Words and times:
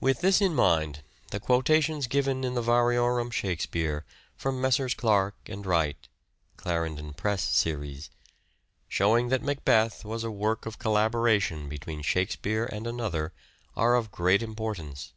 With 0.00 0.22
this 0.22 0.40
in 0.40 0.56
mind, 0.56 1.04
the 1.30 1.38
quotations 1.38 2.08
given 2.08 2.42
in 2.42 2.54
the" 2.54 2.62
Variorum 2.70 3.30
Shakespeare" 3.30 4.04
from 4.36 4.60
Messrs. 4.60 4.92
Clark 4.92 5.36
and 5.46 5.64
Wright 5.64 6.08
(Clarendon 6.56 7.12
Press 7.12 7.44
Series) 7.44 8.10
showing 8.88 9.28
that" 9.28 9.42
Macbeth" 9.44 10.04
was 10.04 10.24
a 10.24 10.32
work 10.32 10.66
of 10.66 10.80
collaboration 10.80 11.68
between 11.68 12.02
Shakespeare 12.02 12.64
and 12.66 12.88
another 12.88 13.32
are 13.76 13.94
of 13.94 14.10
great 14.10 14.42
importance. 14.42 15.12